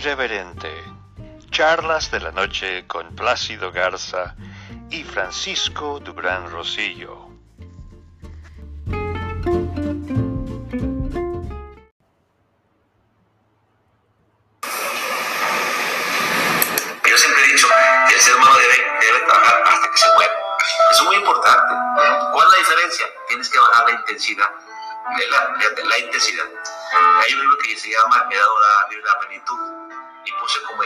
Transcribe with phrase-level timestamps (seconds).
[0.00, 0.82] irreverente.
[1.50, 4.34] Charlas de la noche con Plácido Garza
[4.88, 7.29] y Francisco Dubrán Rosillo.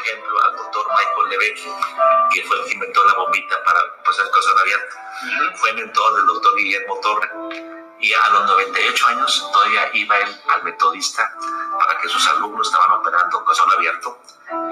[0.04, 1.56] Ejemplo al doctor Michael Lebeck,
[2.32, 4.96] que fue el que inventó la bombita para pasar corazón abierto.
[5.56, 7.30] Fue mentor del doctor Guillermo Torre.
[8.00, 11.32] Y a los 98 años todavía iba él al metodista
[11.78, 14.18] para que sus alumnos estaban operando corazón abierto.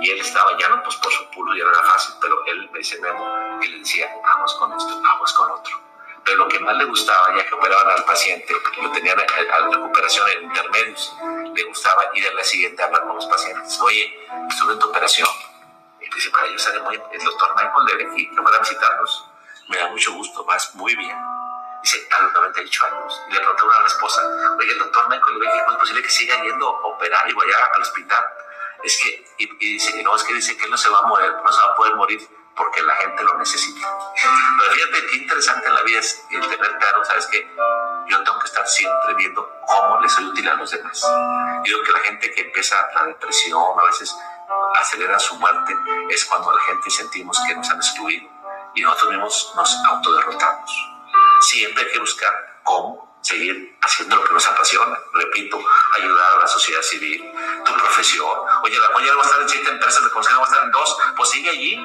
[0.00, 2.68] Y él estaba ya no, pues por su pulso ya no era fácil, pero él
[2.70, 5.91] me dice Memo, y le decía, vamos con esto, vamos con otro.
[6.24, 9.68] Pero lo que más le gustaba, ya que operaban al paciente, lo tenían a, a
[9.68, 11.16] recuperación en intermedios,
[11.54, 13.80] le gustaba ir a la siguiente a hablar con los pacientes.
[13.80, 14.14] Oye,
[14.48, 15.28] estuve en tu operación.
[16.00, 19.26] Y dice, para ellos sale muy el doctor Michael Lebecky, que van a visitarnos.
[19.68, 21.16] Me da mucho gusto, vas muy bien.
[21.82, 23.20] Dice, a los 98 años.
[23.28, 24.22] Y le preguntaron a la esposa,
[24.58, 27.56] oye, el doctor Michael Lebecky, ¿cómo es posible que siga yendo a operar y vaya
[27.74, 28.24] al hospital?
[28.84, 31.02] Es que, y, y dice, no, es que dice que él no se va a
[31.02, 32.20] morir, no se va a poder morir
[32.56, 33.88] porque la gente lo necesita.
[34.60, 37.50] Pero fíjate qué interesante en la vida es el tener claro, ¿sabes qué?
[38.08, 41.02] Yo tengo que estar siempre viendo cómo le soy útil a los demás.
[41.64, 44.14] Digo que la gente que empieza la depresión, a veces
[44.76, 45.76] acelera su muerte,
[46.10, 48.28] es cuando la gente sentimos que nos han excluido
[48.74, 50.70] y nosotros mismos nos autoderrotamos.
[51.40, 54.98] Siempre hay que buscar cómo seguir haciendo lo que nos apasiona.
[55.14, 55.58] Repito,
[55.92, 57.32] ayudar a la sociedad civil,
[57.64, 58.36] tu profesión.
[58.62, 60.64] Oye, la joya no va a estar en siete empresas de consejo, va a estar
[60.64, 61.76] en dos, pues sigue allí.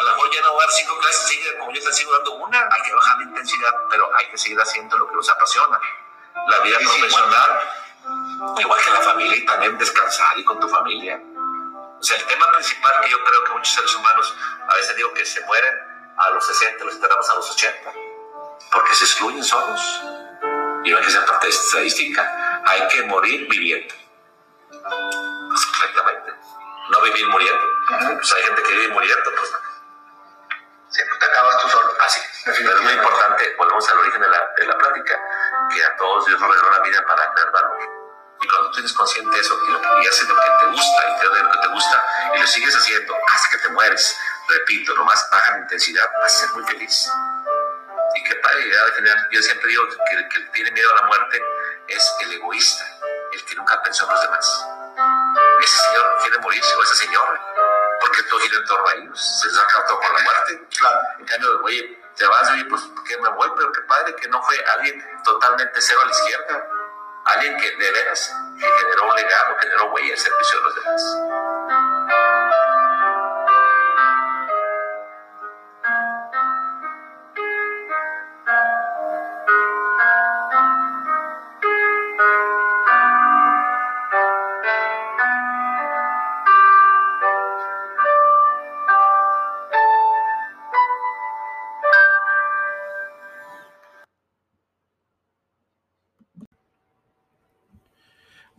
[0.00, 2.32] A la joya no va a dar cinco clases, sigue como yo te sigo dando
[2.36, 2.58] una.
[2.58, 5.78] Hay que bajar la intensidad, pero hay que seguir haciendo lo que nos apasiona.
[6.48, 7.60] La vida sí, profesional,
[8.56, 11.20] sí, igual que la familia, y también descansar y con tu familia.
[12.00, 14.34] O sea, el tema principal que yo creo que muchos seres humanos,
[14.66, 15.74] a veces digo que se mueren
[16.16, 17.92] a los 60, los enterramos a los 80,
[18.72, 20.00] porque se excluyen solos.
[20.82, 22.62] Y no hay que ser parte de esta estadística.
[22.64, 23.94] Hay que morir viviendo.
[24.70, 26.32] Pues, exactamente.
[26.88, 27.62] No vivir muriendo.
[28.16, 29.52] Pues hay gente que vive muriendo, pues
[30.90, 31.94] siempre te acabas tú solo.
[32.00, 32.20] Así.
[32.44, 35.20] Pero es muy importante, volvemos al origen de la, de la plática,
[35.72, 37.78] que a todos Dios nos regaló la vida para crear valor.
[38.42, 41.08] Y cuando tú tienes consciente de eso y, lo, y haces lo que te gusta
[41.08, 44.18] y te de lo que te gusta y lo sigues haciendo hasta que te mueres,
[44.48, 47.10] repito, nomás baja la intensidad, vas a ser muy feliz.
[48.14, 51.06] Y qué padre, al final, yo siempre digo que el que tiene miedo a la
[51.06, 51.42] muerte
[51.86, 52.84] es el egoísta,
[53.32, 54.66] el que nunca pensó en los demás.
[55.62, 57.40] Ese señor quiere morirse o esa señora,
[58.00, 60.66] porque todo gira en torno a ellos, se saca todo por la muerte.
[60.78, 61.00] Claro.
[61.18, 64.42] En cambio, oye, te vas, oye, pues que me voy, pero qué padre que no
[64.42, 66.68] fue alguien totalmente cero a la izquierda,
[67.26, 71.49] alguien que de veras que generó un legado, generó huella al servicio de los demás.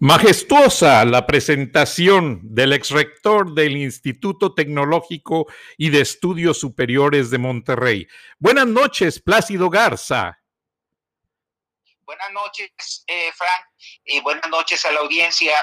[0.03, 5.45] Majestuosa la presentación del exrector del Instituto Tecnológico
[5.77, 8.07] y de Estudios Superiores de Monterrey.
[8.39, 10.41] Buenas noches, Plácido Garza.
[11.99, 13.67] Buenas noches, eh, Frank,
[14.03, 15.53] y buenas noches a la audiencia.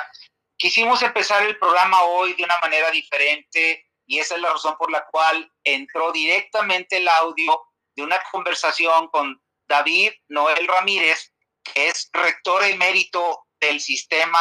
[0.56, 4.92] Quisimos empezar el programa hoy de una manera diferente y esa es la razón por
[4.92, 7.60] la cual entró directamente el audio
[7.96, 11.34] de una conversación con David Noel Ramírez,
[11.64, 14.40] que es rector emérito del sistema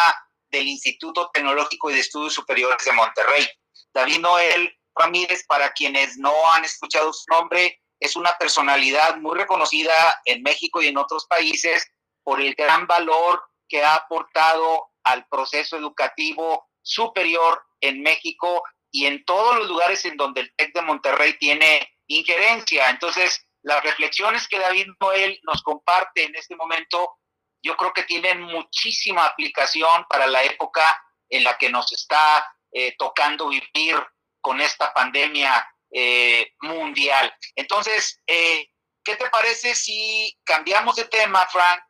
[0.49, 3.47] del Instituto Tecnológico y de Estudios Superiores de Monterrey.
[3.93, 9.93] David Noel Ramírez, para quienes no han escuchado su nombre, es una personalidad muy reconocida
[10.25, 11.85] en México y en otros países
[12.23, 19.23] por el gran valor que ha aportado al proceso educativo superior en México y en
[19.25, 22.89] todos los lugares en donde el TEC de Monterrey tiene injerencia.
[22.89, 27.17] Entonces, las reflexiones que David Noel nos comparte en este momento
[27.61, 30.81] yo creo que tienen muchísima aplicación para la época
[31.29, 33.95] en la que nos está eh, tocando vivir
[34.41, 37.33] con esta pandemia eh, mundial.
[37.55, 38.69] Entonces, eh,
[39.03, 41.81] ¿qué te parece si cambiamos de tema, Frank,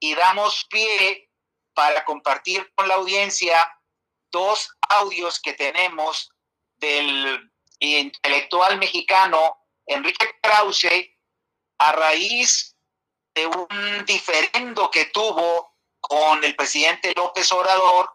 [0.00, 1.30] y damos pie
[1.72, 3.68] para compartir con la audiencia
[4.30, 6.30] dos audios que tenemos
[6.76, 9.56] del intelectual mexicano
[9.86, 11.10] Enrique Krause
[11.78, 12.73] a raíz
[13.34, 18.10] de un diferendo que tuvo con el presidente López Obrador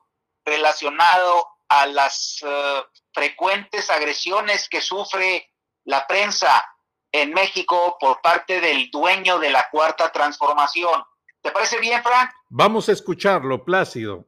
[0.45, 2.83] relacionado a las eh,
[3.13, 5.51] frecuentes agresiones que sufre
[5.85, 6.65] la prensa
[7.11, 11.03] en México por parte del dueño de la cuarta transformación.
[11.41, 12.31] ¿Te parece bien, Frank?
[12.49, 14.25] Vamos a escucharlo, Plácido.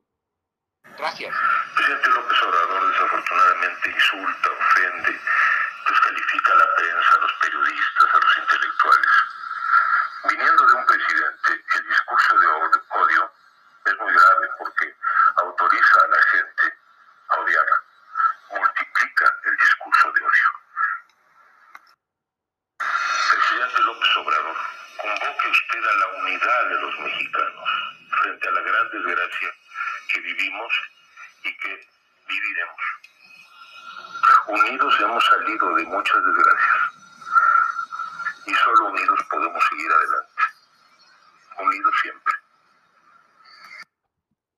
[0.98, 1.34] Gracias.
[1.76, 5.20] Presidente López Obrador desafortunadamente insulta, ofende,
[5.88, 9.12] descalifica a la prensa, a los periodistas, a los intelectuales.
[10.30, 13.32] Viniendo de un presidente, el discurso de odio
[13.86, 14.96] es muy grave porque
[15.36, 16.78] autoriza a la gente
[17.30, 17.66] a odiar,
[18.52, 20.50] multiplica el discurso de odio.
[23.32, 24.58] Presidente López Obrador,
[24.98, 27.70] convoque usted a la unidad de los mexicanos
[28.22, 29.54] frente a la gran desgracia
[30.08, 30.74] que vivimos
[31.44, 31.88] y que
[32.28, 32.82] viviremos.
[34.48, 37.02] Unidos hemos salido de muchas desgracias
[38.46, 40.44] y solo unidos podemos seguir adelante.
[41.60, 42.34] Unidos siempre.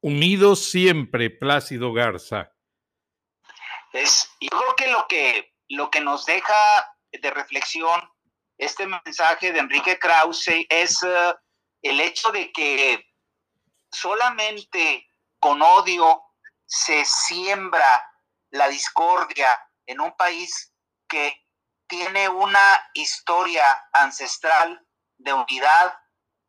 [0.04, 2.52] Unidos siempre, Plácido Garza.
[3.94, 6.54] Es, yo creo que lo que lo que nos deja
[7.10, 8.02] de reflexión
[8.58, 11.34] este mensaje de Enrique Krause es uh,
[11.82, 13.02] el hecho de que
[13.92, 15.08] solamente
[15.40, 16.22] con odio
[16.66, 18.06] se siembra
[18.52, 19.48] la discordia
[19.86, 20.74] en un país
[21.08, 21.34] que
[21.88, 23.64] tiene una historia
[23.94, 24.86] ancestral
[25.18, 25.98] de unidad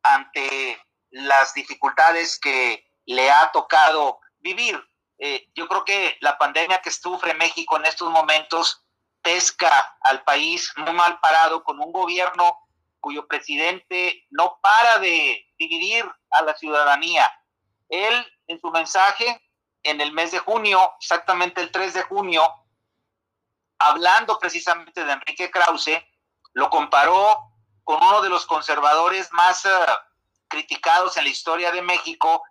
[0.02, 0.76] ante
[1.10, 4.82] las dificultades que le ha tocado vivir.
[5.18, 8.84] Eh, yo creo que la pandemia que sufre México en estos momentos
[9.22, 12.58] pesca al país muy mal parado con un gobierno
[13.00, 17.30] cuyo presidente no para de dividir a la ciudadanía.
[17.88, 19.40] Él, en su mensaje,
[19.82, 22.42] en el mes de junio, exactamente el 3 de junio,
[23.78, 26.02] hablando precisamente de Enrique Krause,
[26.54, 27.50] lo comparó
[27.84, 29.68] con uno de los conservadores más uh,
[30.48, 32.42] criticados en la historia de México,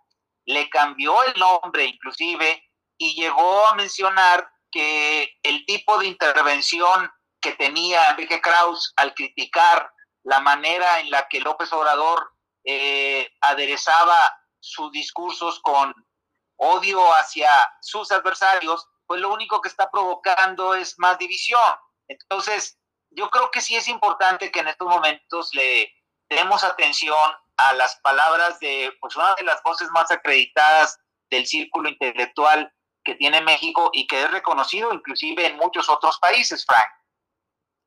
[0.46, 2.62] le cambió el nombre inclusive
[2.98, 7.10] y llegó a mencionar que el tipo de intervención
[7.40, 9.90] que tenía Enrique Kraus al criticar
[10.24, 12.32] la manera en la que López Obrador
[12.64, 14.18] eh, aderezaba
[14.58, 15.94] sus discursos con
[16.56, 17.50] odio hacia
[17.82, 21.74] sus adversarios, pues lo único que está provocando es más división.
[22.08, 22.78] Entonces,
[23.10, 25.92] yo creo que sí es importante que en estos momentos le
[26.28, 27.18] demos atención
[27.56, 30.98] a las palabras de pues, una de las voces más acreditadas
[31.30, 32.72] del círculo intelectual
[33.04, 36.88] que tiene México y que es reconocido inclusive en muchos otros países, Frank.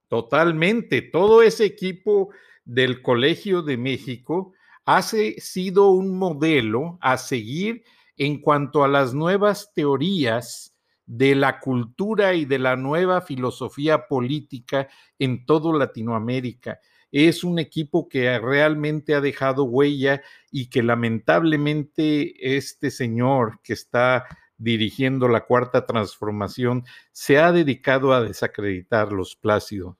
[0.09, 2.29] Totalmente, todo ese equipo
[2.63, 4.53] del Colegio de México
[4.85, 7.83] ha sido un modelo a seguir
[8.15, 14.87] en cuanto a las nuevas teorías de la cultura y de la nueva filosofía política
[15.19, 16.79] en todo Latinoamérica.
[17.11, 20.21] Es un equipo que realmente ha dejado huella
[20.51, 24.25] y que lamentablemente este señor que está
[24.57, 29.95] dirigiendo la cuarta transformación, se ha dedicado a desacreditar los plácidos.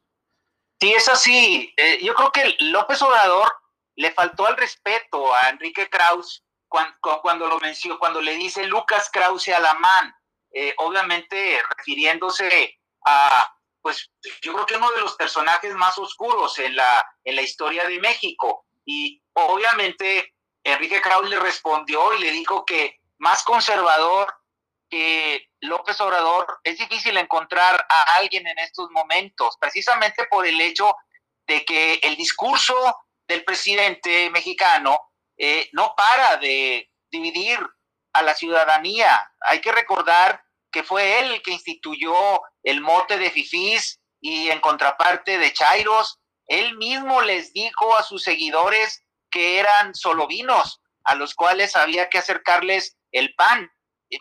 [0.79, 1.73] Sí, es así.
[1.77, 3.47] Eh, yo creo que López Obrador
[3.95, 9.09] le faltó al respeto a Enrique Kraus cuando, cuando lo mencionó, cuando le dice Lucas
[9.11, 10.13] Krause Alamán,
[10.51, 13.56] eh, obviamente refiriéndose a,
[13.87, 14.11] pues
[14.41, 18.01] yo creo que uno de los personajes más oscuros en la, en la historia de
[18.01, 18.65] México.
[18.83, 24.35] Y obviamente Enrique Kraus le respondió y le dijo que más conservador
[24.89, 30.93] que López Obrador es difícil encontrar a alguien en estos momentos, precisamente por el hecho
[31.47, 32.75] de que el discurso
[33.25, 34.99] del presidente mexicano
[35.37, 37.57] eh, no para de dividir
[38.11, 39.31] a la ciudadanía.
[39.39, 40.43] Hay que recordar
[40.77, 42.13] que fue él el que instituyó
[42.61, 48.21] el mote de fifís y en contraparte de chairos, él mismo les dijo a sus
[48.21, 53.71] seguidores que eran solovinos, a los cuales había que acercarles el pan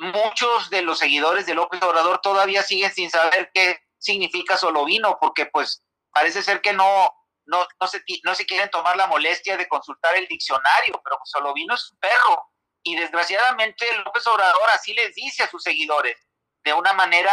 [0.01, 5.45] muchos de los seguidores de López Obrador todavía siguen sin saber qué significa solovino, porque
[5.45, 7.13] pues parece ser que no,
[7.45, 11.31] no, no, se, no se quieren tomar la molestia de consultar el diccionario, pero pues,
[11.31, 12.51] solovino es un perro.
[12.83, 16.17] Y desgraciadamente López Obrador así les dice a sus seguidores,
[16.67, 17.33] de una manera,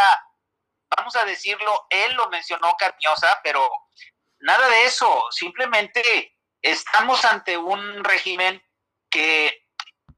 [0.96, 3.68] vamos a decirlo, él lo mencionó cariñosa, pero
[4.38, 8.62] nada de eso, simplemente estamos ante un régimen
[9.10, 9.66] que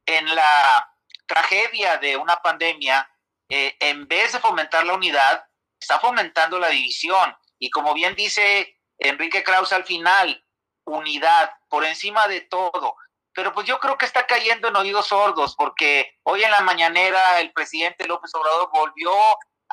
[0.04, 0.92] en la
[1.26, 3.10] tragedia de una pandemia,
[3.48, 5.46] eh, en vez de fomentar la unidad,
[5.80, 7.34] está fomentando la división.
[7.58, 10.46] Y como bien dice Enrique Krause al final,
[10.84, 12.96] unidad por encima de todo.
[13.36, 17.38] Pero pues yo creo que está cayendo en oídos sordos, porque hoy en la mañanera
[17.38, 19.12] el presidente López Obrador volvió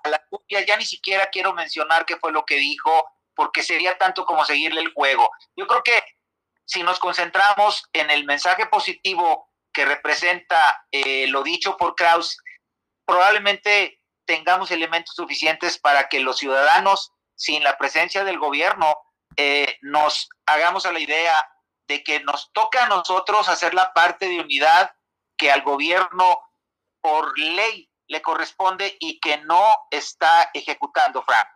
[0.03, 2.91] a la copia, ya ni siquiera quiero mencionar qué fue lo que dijo,
[3.33, 5.31] porque sería tanto como seguirle el juego.
[5.55, 6.03] Yo creo que
[6.65, 12.37] si nos concentramos en el mensaje positivo que representa eh, lo dicho por Kraus,
[13.05, 18.93] probablemente tengamos elementos suficientes para que los ciudadanos, sin la presencia del gobierno,
[19.37, 21.33] eh, nos hagamos a la idea
[21.87, 24.91] de que nos toca a nosotros hacer la parte de unidad
[25.37, 26.37] que al gobierno
[27.01, 31.47] por ley le corresponde y que no está ejecutando, Frank.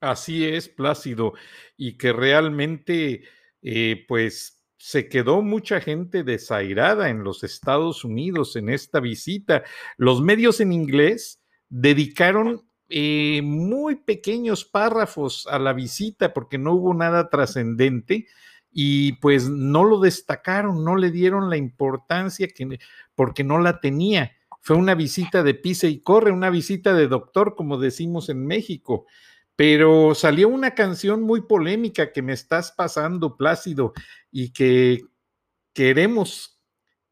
[0.00, 1.32] Así es, Plácido,
[1.76, 3.24] y que realmente,
[3.62, 9.64] eh, pues, se quedó mucha gente desairada en los Estados Unidos en esta visita.
[9.96, 11.40] Los medios en inglés
[11.70, 18.26] dedicaron eh, muy pequeños párrafos a la visita porque no hubo nada trascendente
[18.74, 22.78] y pues no lo destacaron, no le dieron la importancia que,
[23.14, 24.32] porque no la tenía.
[24.60, 29.06] Fue una visita de pisa y corre, una visita de doctor, como decimos en México
[29.56, 33.92] pero salió una canción muy polémica que me estás pasando, Plácido,
[34.30, 35.02] y que
[35.72, 36.60] queremos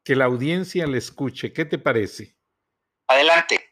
[0.02, 1.52] que la audiencia la escuche.
[1.52, 2.36] ¿Qué te parece?
[3.06, 3.71] Adelante.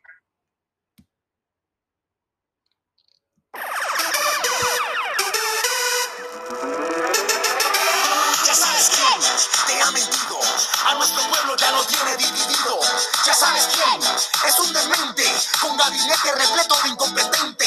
[15.90, 17.59] Gabinete repleto de incompetentes.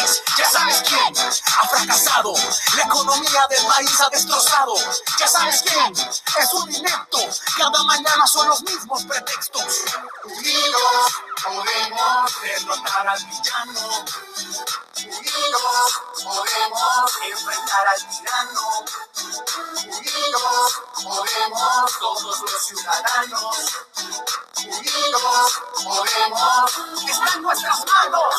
[1.93, 2.33] Fracasado,
[2.75, 4.73] la economía del país ha destrozado.
[5.19, 7.19] Ya sabes quién es un inepto,
[7.57, 9.83] cada mañana son los mismos pretextos.
[10.23, 14.05] Unidos podemos derrotar al villano.
[14.95, 18.85] Unidos podemos enfrentar al tirano.
[19.83, 23.57] Unidos podemos todos los ciudadanos.
[24.57, 26.71] Unidos podemos,
[27.09, 28.35] está en nuestras manos.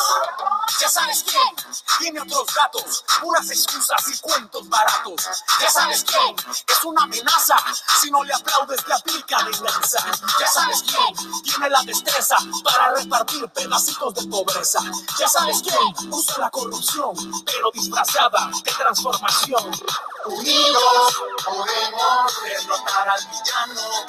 [0.80, 3.04] Ya sabes quién tiene otros datos,
[3.50, 5.26] excusas y cuentos baratos.
[5.60, 6.36] Ya sabes quién
[6.68, 7.56] es una amenaza,
[8.00, 10.04] si no le aplaudes te aplica venganza.
[10.38, 14.80] Ya sabes quién tiene la destreza para repartir pedacitos de pobreza.
[15.18, 17.14] Ya sabes quién usa la corrupción,
[17.44, 19.72] pero disfrazada de transformación.
[20.26, 24.06] Unidos podemos derrotar al villano.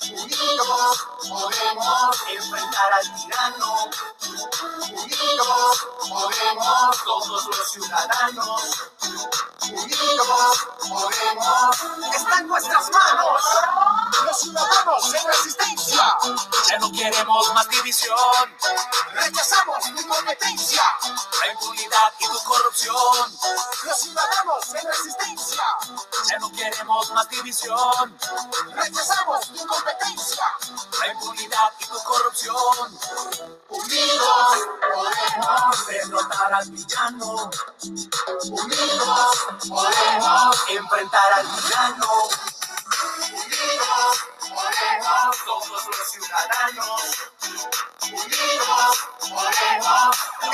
[0.00, 3.90] Unidos podemos enfrentar al tirano.
[4.88, 8.62] Unidos podemos todos los ciudadanos.
[9.68, 12.14] Unidos podemos.
[12.14, 13.42] Está en nuestras manos.
[14.28, 16.18] Los ciudadanos en resistencia.
[16.68, 18.18] Ya no queremos más división.
[19.14, 20.82] Rechazamos tu incompetencia,
[21.40, 23.38] la impunidad y tu corrupción.
[23.84, 25.62] Los ciudadanos en resistencia.
[26.28, 28.18] Ya no queremos más división.
[28.74, 30.44] Rechazamos tu incompetencia,
[31.00, 32.98] la impunidad y tu corrupción.
[33.70, 34.58] Unidos
[34.94, 37.50] podemos derrotar al villano.
[38.42, 42.28] Unidos podemos enfrentar al villano.
[45.44, 47.28] Todos los ciudadanos.
[48.02, 49.08] Unidos.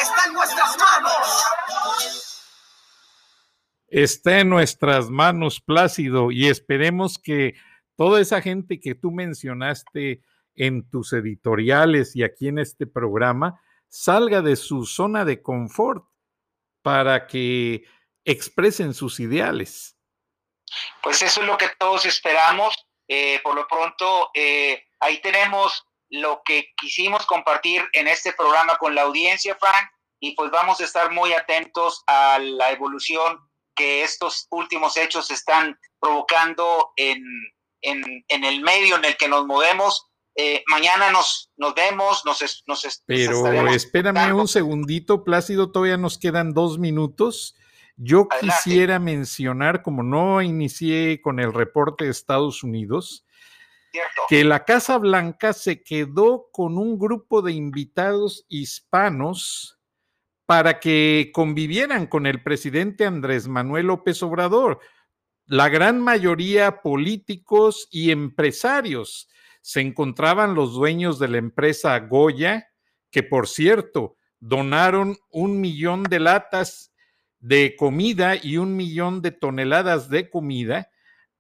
[0.01, 1.45] Está en nuestras manos.
[3.87, 7.55] Está en nuestras manos, Plácido, y esperemos que
[7.97, 10.25] toda esa gente que tú mencionaste
[10.57, 16.05] en tus editoriales y aquí en este programa salga de su zona de confort
[16.83, 17.85] para que
[18.25, 19.97] expresen sus ideales.
[21.01, 22.75] Pues eso es lo que todos esperamos.
[23.09, 28.95] Eh, por lo pronto, eh, ahí tenemos lo que quisimos compartir en este programa con
[28.95, 33.39] la audiencia, Frank, y pues vamos a estar muy atentos a la evolución
[33.75, 37.23] que estos últimos hechos están provocando en,
[37.83, 40.07] en, en el medio en el que nos movemos.
[40.37, 46.55] Eh, mañana nos, nos vemos, nos, nos Pero espérame un segundito, Plácido, todavía nos quedan
[46.55, 47.55] dos minutos.
[47.97, 53.25] Yo quisiera mencionar, como no inicié con el reporte de Estados Unidos,
[54.29, 59.79] que la Casa Blanca se quedó con un grupo de invitados hispanos
[60.47, 64.81] para que convivieran con el presidente Andrés Manuel López Obrador.
[65.47, 69.29] La gran mayoría políticos y empresarios.
[69.61, 72.69] Se encontraban los dueños de la empresa Goya,
[73.11, 76.94] que por cierto donaron un millón de latas
[77.45, 80.89] de comida y un millón de toneladas de comida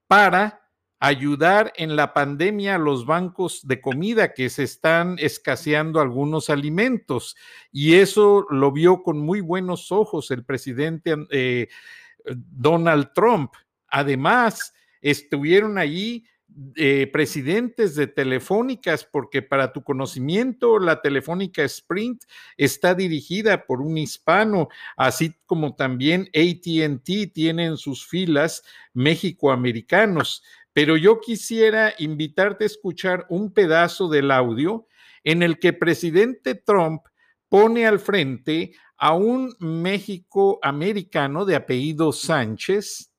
[0.06, 0.61] para
[1.00, 7.37] ayudar en la pandemia a los bancos de comida que se están escaseando algunos alimentos.
[7.73, 11.68] Y eso lo vio con muy buenos ojos el presidente eh,
[12.26, 13.54] Donald Trump.
[13.88, 16.26] Además, estuvieron allí
[16.76, 22.23] eh, presidentes de telefónicas, porque para tu conocimiento, la telefónica Sprint
[22.56, 30.44] está dirigida por un hispano, así como también ATT tiene en sus filas México-americanos.
[30.73, 34.87] Pero yo quisiera invitarte a escuchar un pedazo del audio
[35.25, 37.02] en el que presidente Trump
[37.49, 43.12] pone al frente a un México americano de apellido Sánchez,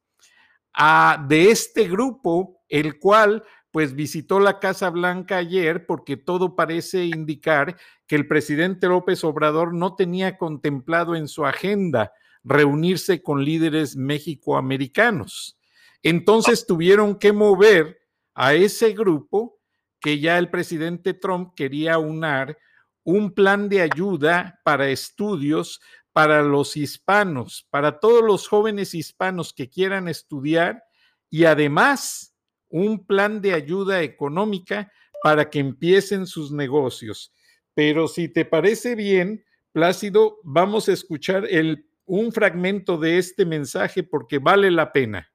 [0.74, 7.06] a, de este grupo, el cual pues visitó la Casa Blanca ayer porque todo parece
[7.06, 13.96] indicar que el presidente López Obrador no tenía contemplado en su agenda reunirse con líderes
[13.96, 15.58] mexicoamericanos.
[16.04, 18.00] Entonces tuvieron que mover
[18.34, 19.60] a ese grupo
[20.00, 22.58] que ya el presidente Trump quería unar
[23.04, 25.82] un plan de ayuda para estudios
[26.14, 30.84] para los hispanos, para todos los jóvenes hispanos que quieran estudiar
[31.30, 32.35] y además
[32.70, 34.92] un plan de ayuda económica
[35.24, 37.34] para que empiecen sus negocios.
[37.74, 39.46] Pero si te parece bien,
[39.76, 45.30] Plácido, vamos a escuchar el, un fragmento de este mensaje porque vale la pena.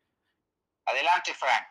[0.87, 1.67] Adelante, Frank.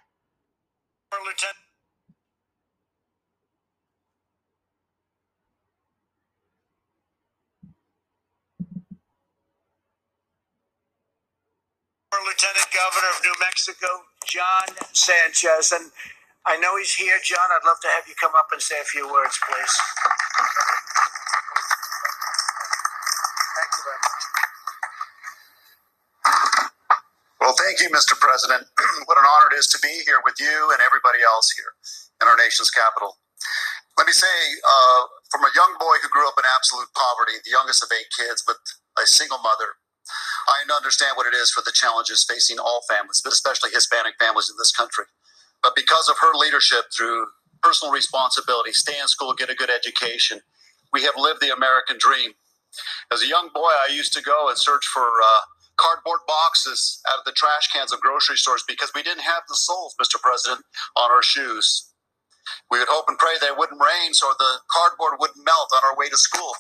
[12.40, 13.88] Lieutenant Governor of New Mexico,
[14.30, 15.74] John Sanchez.
[15.74, 15.92] And
[16.46, 17.18] I know he's here.
[17.26, 19.74] John, I'd love to have you come up and say a few words, please.
[23.58, 24.24] Thank you very much.
[27.42, 28.14] Well, thank you, Mr.
[28.20, 28.68] President.
[29.10, 31.74] what an honor it is to be here with you and everybody else here
[32.22, 33.18] in our nation's capital.
[33.98, 34.32] Let me say,
[34.64, 38.08] uh, from a young boy who grew up in absolute poverty, the youngest of eight
[38.16, 38.58] kids, with
[39.02, 39.76] a single mother,
[40.50, 44.50] I understand what it is for the challenges facing all families, but especially Hispanic families
[44.50, 45.06] in this country.
[45.64, 47.28] But because of her leadership through
[47.64, 50.42] personal responsibility, stay in school, get a good education,
[50.94, 52.34] we have lived the American dream.
[53.12, 55.42] As a young boy, I used to go and search for uh,
[55.78, 59.56] cardboard boxes out of the trash cans of grocery stores because we didn't have the
[59.56, 60.22] soles, Mr.
[60.22, 60.66] President,
[60.98, 61.92] on our shoes.
[62.72, 65.82] We would hope and pray that it wouldn't rain so the cardboard wouldn't melt on
[65.86, 66.54] our way to school.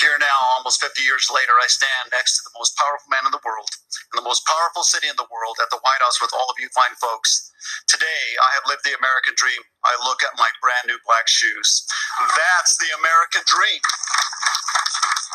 [0.00, 3.34] Here now, almost 50 years later, I stand next to the most powerful man in
[3.34, 3.70] the world,
[4.10, 6.58] in the most powerful city in the world, at the White House with all of
[6.58, 7.50] you fine folks.
[7.88, 9.62] Today, I have lived the American dream.
[9.86, 11.86] I look at my brand new black shoes.
[12.34, 13.82] That's the American dream.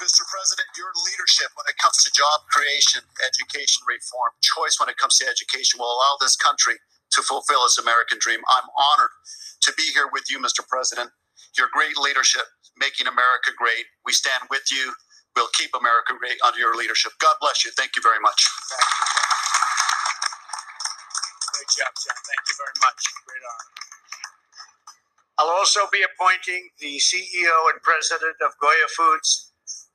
[0.03, 0.27] Mr.
[0.27, 5.17] President, your leadership when it comes to job creation, education reform, choice when it comes
[5.19, 6.75] to education will allow this country
[7.15, 8.41] to fulfill its American dream.
[8.49, 9.13] I'm honored
[9.63, 10.67] to be here with you, Mr.
[10.67, 11.11] President.
[11.57, 12.45] Your great leadership
[12.77, 13.85] making America great.
[14.05, 14.93] We stand with you.
[15.35, 17.13] We'll keep America great under your leadership.
[17.19, 17.71] God bless you.
[17.77, 18.41] Thank you very much.
[18.69, 19.29] Thank you, John.
[21.53, 22.19] Great job, John.
[22.29, 23.01] Thank you very much.
[23.27, 23.69] Great honor.
[25.39, 29.51] I'll also be appointing the CEO and president of Goya Foods,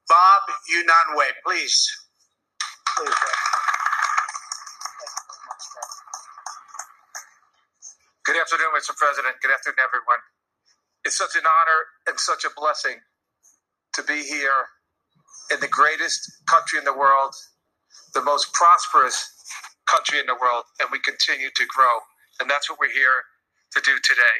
[0.09, 1.27] Bob Yunanwe.
[1.47, 1.89] Please.
[2.99, 3.15] Please,
[8.25, 8.95] Good afternoon, Mr.
[8.97, 9.37] President.
[9.43, 10.23] Good afternoon, everyone.
[11.09, 13.01] It's such an honor and such a blessing
[13.97, 14.69] to be here
[15.53, 17.35] in the greatest country in the world,
[18.15, 19.17] the most prosperous
[19.89, 21.97] country in the world, and we continue to grow.
[22.41, 23.25] And that's what we're here
[23.73, 24.39] to do today.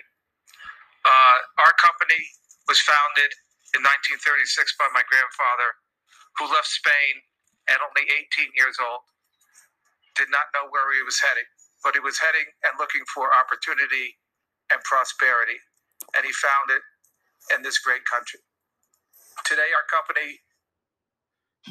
[1.05, 2.21] Uh, our company
[2.69, 3.33] was founded
[3.77, 5.71] in 1936 by my grandfather,
[6.39, 7.25] who left Spain
[7.73, 9.05] at only 18 years old.
[10.17, 11.49] Did not know where he was heading,
[11.85, 14.19] but he was heading and looking for opportunity
[14.73, 15.61] and prosperity
[16.17, 16.83] and he found it
[17.55, 18.41] in this great country.
[19.45, 20.41] Today, our company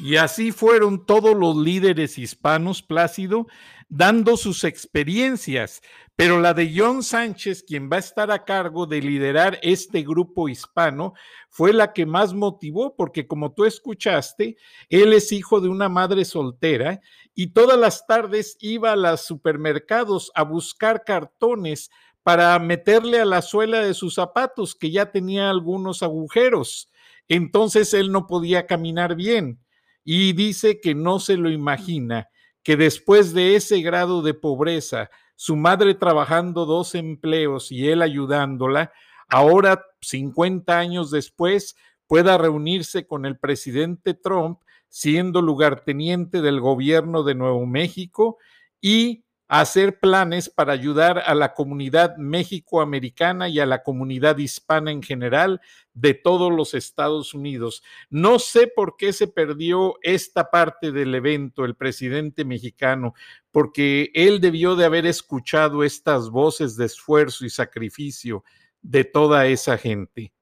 [0.00, 3.46] Y así fueron todos los líderes hispanos, Plácido,
[3.88, 5.80] dando sus experiencias,
[6.14, 10.48] pero la de John Sánchez, quien va a estar a cargo de liderar este grupo
[10.48, 11.14] hispano,
[11.48, 14.56] fue la que más motivó, porque como tú escuchaste,
[14.88, 17.00] él es hijo de una madre soltera
[17.34, 21.90] y todas las tardes iba a los supermercados a buscar cartones
[22.28, 26.92] para meterle a la suela de sus zapatos, que ya tenía algunos agujeros.
[27.26, 29.64] Entonces él no podía caminar bien
[30.04, 32.28] y dice que no se lo imagina,
[32.62, 38.92] que después de ese grado de pobreza, su madre trabajando dos empleos y él ayudándola,
[39.30, 44.60] ahora 50 años después pueda reunirse con el presidente Trump
[44.90, 48.36] siendo lugarteniente del gobierno de Nuevo México
[48.82, 55.02] y hacer planes para ayudar a la comunidad méxico-americana y a la comunidad hispana en
[55.02, 55.62] general
[55.94, 57.82] de todos los Estados Unidos.
[58.10, 63.14] No sé por qué se perdió esta parte del evento, el presidente mexicano,
[63.50, 68.44] porque él debió de haber escuchado estas voces de esfuerzo y sacrificio
[68.82, 70.32] de toda esa gente.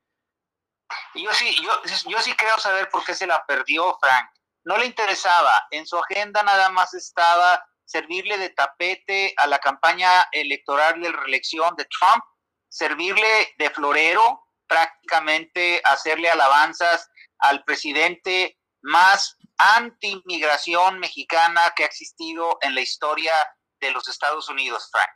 [1.14, 1.70] Yo sí, yo,
[2.10, 4.30] yo sí creo saber por qué se la perdió, Frank.
[4.64, 10.28] No le interesaba, en su agenda nada más estaba servirle de tapete a la campaña
[10.32, 12.22] electoral de reelección de Trump,
[12.68, 22.74] servirle de florero, prácticamente hacerle alabanzas al presidente más anti-inmigración mexicana que ha existido en
[22.74, 23.32] la historia
[23.80, 25.08] de los Estados Unidos, Frank.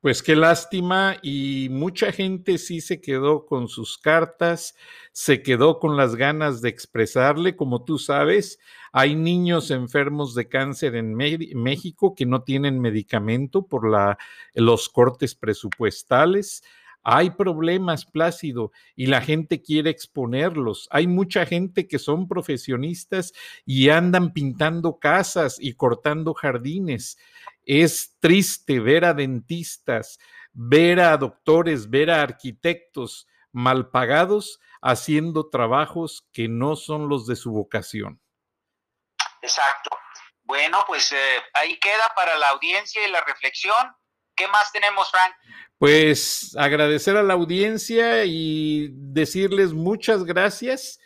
[0.00, 4.74] Pues qué lástima y mucha gente sí se quedó con sus cartas,
[5.12, 8.58] se quedó con las ganas de expresarle, como tú sabes,
[8.96, 13.90] hay niños enfermos de cáncer en México que no tienen medicamento por
[14.54, 16.62] los cortes presupuestales.
[17.02, 20.86] Hay problemas, Plácido, y la gente quiere exponerlos.
[20.92, 23.32] Hay mucha gente que son profesionistas
[23.66, 27.18] y andan pintando casas y cortando jardines.
[27.66, 30.20] Es triste ver a dentistas,
[30.52, 37.34] ver a doctores, ver a arquitectos mal pagados haciendo trabajos que no son los de
[37.34, 38.20] su vocación.
[39.44, 39.90] Exacto.
[40.42, 41.16] Bueno, pues eh,
[41.54, 43.76] ahí queda para la audiencia y la reflexión.
[44.34, 45.34] ¿Qué más tenemos, Frank?
[45.78, 50.98] Pues agradecer a la audiencia y decirles muchas gracias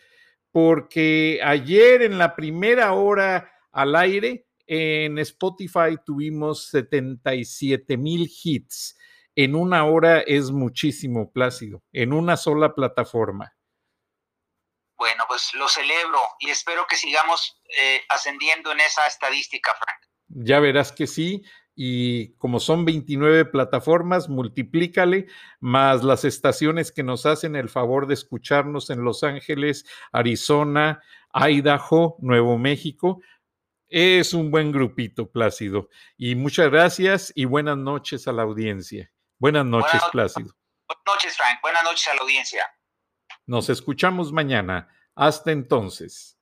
[0.53, 8.97] porque ayer en la primera hora al aire en Spotify tuvimos 77 mil hits.
[9.35, 13.58] En una hora es muchísimo, Plácido, en una sola plataforma.
[14.99, 20.01] Bueno, pues lo celebro y espero que sigamos eh, ascendiendo en esa estadística, Frank.
[20.29, 21.45] Ya verás que sí.
[21.81, 25.29] Y como son 29 plataformas, multiplícale,
[25.61, 31.01] más las estaciones que nos hacen el favor de escucharnos en Los Ángeles, Arizona,
[31.33, 33.23] Idaho, Nuevo México.
[33.87, 35.89] Es un buen grupito, Plácido.
[36.17, 39.13] Y muchas gracias y buenas noches a la audiencia.
[39.39, 40.53] Buenas noches, Plácido.
[40.89, 41.61] Buenas noches, Frank.
[41.63, 42.67] Buenas noches a la audiencia.
[43.49, 44.89] Nos escuchamos mañana.
[45.15, 46.37] Hasta entonces.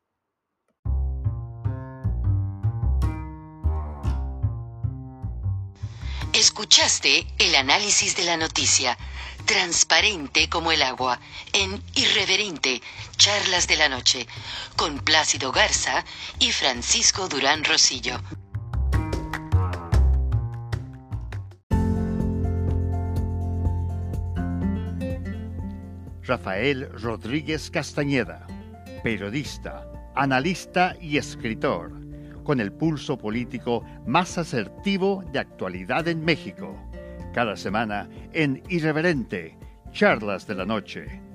[6.33, 8.99] Escuchaste el análisis de la noticia
[9.45, 11.21] transparente como el agua,
[11.53, 12.83] en Irreverente,
[13.17, 14.27] Charlas de la Noche,
[14.75, 16.05] con Plácido Garza
[16.41, 18.21] y Francisco Durán Rosillo.
[26.27, 28.47] Rafael Rodríguez Castañeda,
[29.03, 31.93] periodista, analista y escritor,
[32.43, 36.77] con el pulso político más asertivo de actualidad en México
[37.33, 39.59] cada semana en Irreverente,
[39.93, 41.26] Charlas de la Noche.